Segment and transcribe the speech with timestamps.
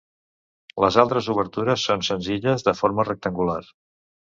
[0.83, 3.65] Les altres obertures són senzilles, de forma rectangular.